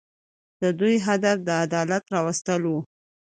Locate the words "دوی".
0.79-0.95